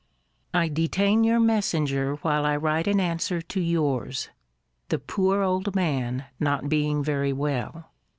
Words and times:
I 0.51 0.67
detain 0.67 1.23
your 1.23 1.39
messenger 1.39 2.15
while 2.23 2.43
I 2.43 2.55
write 2.57 2.87
an 2.87 2.99
answer 2.99 3.39
to 3.39 3.59
yours; 3.61 4.29
the 4.89 4.97
poor 4.97 5.43
old 5.43 5.75
man 5.75 6.25
not 6.39 6.69
being 6.69 7.03
very 7.03 7.31
well. 7.33 7.91